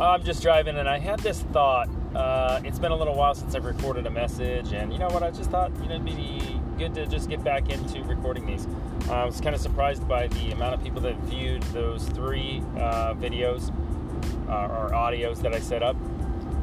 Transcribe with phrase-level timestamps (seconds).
[0.00, 1.90] I'm just driving, and I had this thought.
[2.14, 5.22] Uh, it's been a little while since I've recorded a message, and you know what?
[5.22, 8.66] I just thought you know it'd be good to just get back into recording these.
[9.08, 12.62] Uh, I was kind of surprised by the amount of people that viewed those three
[12.76, 13.70] uh, videos
[14.48, 15.96] uh, or audios that I set up,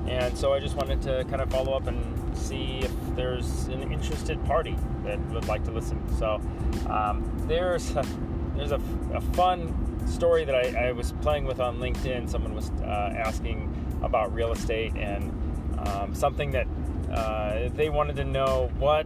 [0.07, 3.91] and so I just wanted to kind of follow up and see if there's an
[3.91, 6.01] interested party that would like to listen.
[6.17, 6.41] So
[6.89, 7.93] um, there's
[8.59, 8.81] there's a,
[9.13, 12.29] a fun story that I, I, was playing with on LinkedIn.
[12.29, 15.31] Someone was uh, asking about real estate and
[15.79, 16.67] um, something that
[17.11, 19.05] uh, they wanted to know what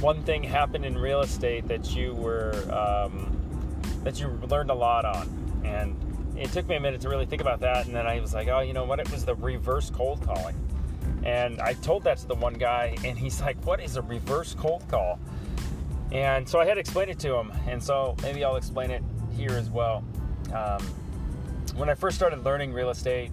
[0.00, 3.36] one thing happened in real estate that you were um,
[4.04, 5.62] that you learned a lot on.
[5.64, 5.96] And
[6.36, 7.86] it took me a minute to really think about that.
[7.86, 9.00] And then I was like, oh, you know what?
[9.00, 10.56] It was the reverse cold calling.
[11.24, 14.54] And I told that to the one guy, and he's like, what is a reverse
[14.54, 15.20] cold call?
[16.12, 17.50] And so I had to explain it to him.
[17.66, 19.02] And so maybe I'll explain it
[19.34, 20.04] here as well.
[20.52, 20.82] Um,
[21.74, 23.32] when I first started learning real estate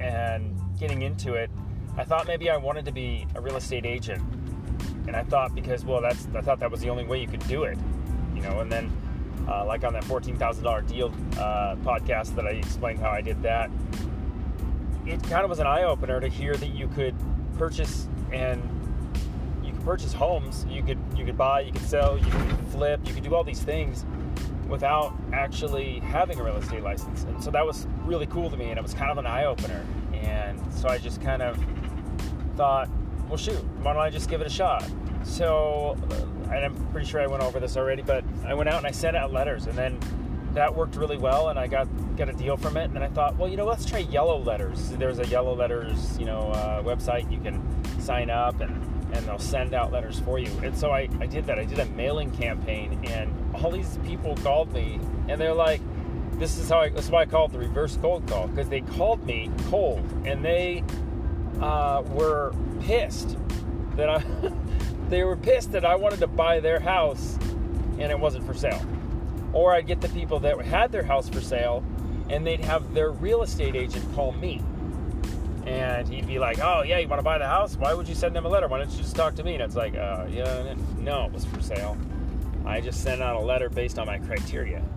[0.00, 1.50] and getting into it,
[1.96, 4.22] I thought maybe I wanted to be a real estate agent.
[5.08, 7.46] And I thought because, well, that's I thought that was the only way you could
[7.48, 7.76] do it,
[8.34, 8.60] you know.
[8.60, 8.92] And then,
[9.48, 13.20] uh, like on that fourteen thousand dollar deal uh, podcast that I explained how I
[13.20, 13.70] did that,
[15.04, 17.16] it kind of was an eye opener to hear that you could
[17.58, 18.62] purchase and
[19.84, 23.24] purchase homes, you could you could buy, you could sell, you could flip, you could
[23.24, 24.04] do all these things
[24.68, 27.24] without actually having a real estate license.
[27.24, 29.44] And so that was really cool to me and it was kind of an eye
[29.44, 29.84] opener.
[30.14, 31.58] And so I just kind of
[32.56, 32.88] thought,
[33.28, 34.88] well, shoot, why don't I just give it a shot?
[35.24, 38.78] So, uh, and I'm pretty sure I went over this already, but I went out
[38.78, 39.98] and I sent out letters and then
[40.54, 42.84] that worked really well and I got got a deal from it.
[42.84, 44.90] And then I thought, well, you know, let's try yellow letters.
[44.90, 47.60] There's a yellow letters, you know, uh, website you can
[48.00, 50.50] sign up and and they'll send out letters for you.
[50.62, 51.58] And so I, I did that.
[51.58, 55.80] I did a mailing campaign, and all these people called me, and they're like,
[56.38, 58.68] "This is how I, this is why I call it the reverse cold call because
[58.68, 60.84] they called me cold, and they
[61.60, 63.36] uh, were pissed
[63.96, 64.22] that I
[65.08, 67.38] they were pissed that I wanted to buy their house,
[67.98, 68.84] and it wasn't for sale.
[69.52, 71.84] Or I'd get the people that had their house for sale,
[72.28, 74.62] and they'd have their real estate agent call me
[75.70, 77.76] and he'd be like, "Oh yeah, you want to buy the house?
[77.76, 78.66] Why would you send them a letter?
[78.66, 81.44] Why don't you just talk to me?" And it's like, uh, "Yeah, no, it was
[81.44, 81.96] for sale.
[82.66, 84.82] I just sent out a letter based on my criteria."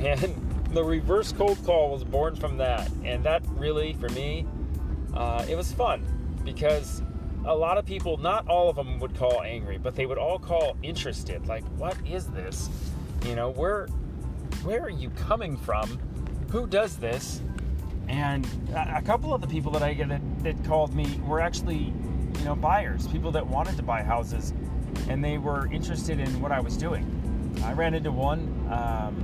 [0.00, 0.34] And
[0.72, 4.46] the reverse cold call was born from that, and that really, for me,
[5.12, 6.02] uh, it was fun
[6.42, 7.02] because
[7.44, 10.38] a lot of people, not all of them would call angry, but they would all
[10.38, 11.46] call interested.
[11.46, 12.70] Like, what is this?
[13.26, 13.88] You know, where
[14.62, 15.98] where are you coming from?
[16.50, 17.42] Who does this?
[18.10, 18.44] And
[18.74, 21.94] a couple of the people that I get that, that called me were actually,
[22.38, 24.52] you know, buyers, people that wanted to buy houses,
[25.08, 27.06] and they were interested in what I was doing.
[27.64, 28.40] I ran into one.
[28.68, 29.14] Um,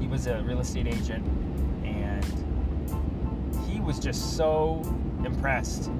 [0.00, 1.24] he was a real estate agent,
[1.84, 2.24] and
[3.68, 4.82] he was just so
[5.24, 5.92] impressed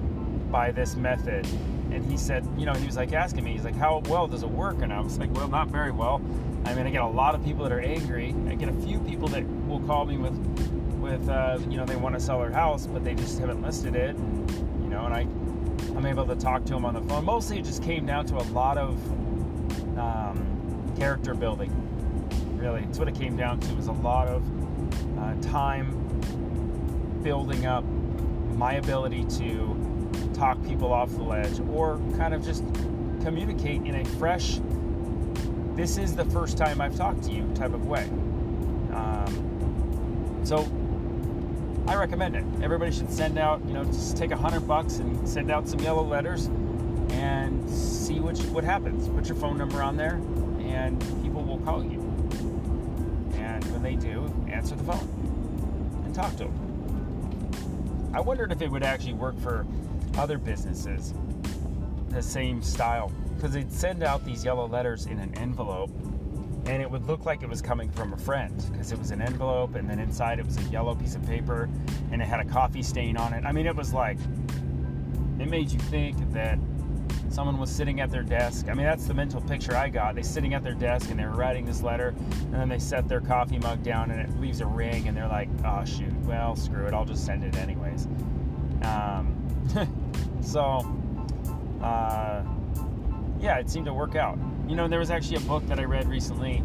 [0.51, 1.47] by this method.
[1.93, 4.43] And he said, you know, he was like asking me, he's like, how well does
[4.43, 4.83] it work?
[4.83, 6.21] And I was like, well, not very well.
[6.65, 8.35] I mean, I get a lot of people that are angry.
[8.49, 10.35] I get a few people that will call me with
[11.05, 13.95] with uh, you know they want to sell their house but they just haven't listed
[13.95, 15.21] it you know and i
[15.95, 17.23] i'm able to talk to them on the phone.
[17.27, 18.95] Mostly it just came down to a lot of
[19.99, 21.71] um, character building
[22.57, 22.83] really.
[22.85, 24.43] It's what it came down to was a lot of
[25.19, 25.93] uh, time
[27.23, 27.85] building up
[28.57, 29.77] my ability to
[30.33, 32.65] talk people off the ledge or kind of just
[33.23, 34.59] communicate in a fresh
[35.75, 38.05] this is the first time i've talked to you type of way.
[38.95, 40.71] Um, so
[41.87, 42.45] I recommend it.
[42.63, 45.81] Everybody should send out, you know, just take a hundred bucks and send out some
[45.81, 46.47] yellow letters
[47.11, 49.09] and see what what happens.
[49.09, 50.15] Put your phone number on there,
[50.61, 52.01] and people will call you.
[53.37, 58.11] And when they do, answer the phone and talk to them.
[58.15, 59.67] I wondered if it would actually work for
[60.17, 61.13] other businesses,
[62.09, 65.91] the same style, because they'd send out these yellow letters in an envelope
[66.67, 69.21] and it would look like it was coming from a friend because it was an
[69.21, 71.69] envelope and then inside it was a yellow piece of paper
[72.11, 73.45] and it had a coffee stain on it.
[73.45, 74.19] I mean, it was like,
[75.39, 76.59] it made you think that
[77.29, 78.69] someone was sitting at their desk.
[78.69, 80.15] I mean, that's the mental picture I got.
[80.15, 83.09] They're sitting at their desk and they were writing this letter, and then they set
[83.09, 86.55] their coffee mug down and it leaves a ring, and they're like, "Oh shoot, well
[86.55, 88.07] screw it, I'll just send it anyways."
[88.85, 89.35] Um,
[90.41, 90.87] so,
[91.83, 92.45] uh,
[93.41, 94.39] yeah, it seemed to work out.
[94.69, 96.63] You know, there was actually a book that I read recently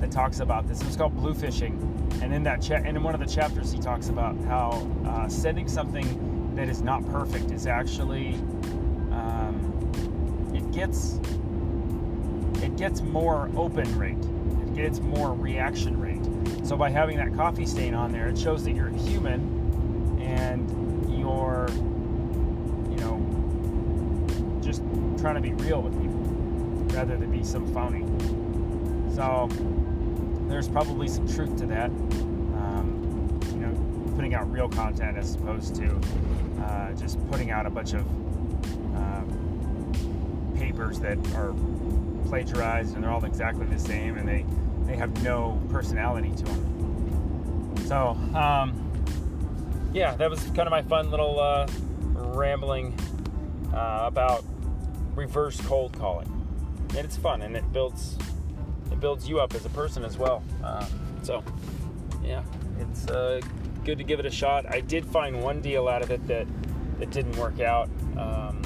[0.00, 0.82] that talks about this.
[0.82, 1.80] It was called Blue Fishing,
[2.22, 5.28] and in that cha- and in one of the chapters, he talks about how uh,
[5.28, 8.34] sending something that is not perfect is actually
[9.10, 11.20] um, it gets
[12.62, 14.18] it gets more open rate,
[14.62, 16.66] it gets more reaction rate.
[16.66, 20.68] So by having that coffee stain on there, it shows that you're human and
[21.18, 21.68] you're,
[22.90, 24.82] you know, just
[25.18, 26.17] trying to be real with people
[26.92, 28.04] rather than be some phony.
[29.14, 29.48] So
[30.48, 31.90] there's probably some truth to that.
[31.90, 36.00] Um, you know, putting out real content as opposed to
[36.62, 38.00] uh, just putting out a bunch of
[38.96, 41.54] um, papers that are
[42.28, 44.44] plagiarized and they're all exactly the same and they,
[44.86, 47.74] they have no personality to them.
[47.86, 48.74] So, um,
[49.92, 51.66] yeah, that was kind of my fun little uh,
[52.14, 52.94] rambling
[53.72, 54.44] uh, about
[55.14, 56.28] reverse cold calling,
[56.90, 58.16] and it's fun and it builds
[58.90, 60.42] it builds you up as a person as well.
[60.64, 60.86] Uh,
[61.22, 61.44] so,
[62.22, 62.42] yeah,
[62.80, 63.40] it's uh,
[63.84, 64.66] good to give it a shot.
[64.72, 66.46] I did find one deal out of it that
[66.98, 67.88] that didn't work out.
[68.16, 68.62] Um,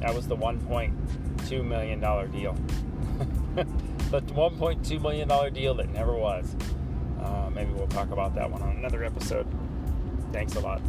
[0.00, 2.54] that was the 1.2 million dollar deal.
[3.54, 6.56] the 1.2 million dollar deal that never was.
[7.20, 9.46] Uh, maybe we'll talk about that one on another episode.
[10.32, 10.80] Thanks a lot.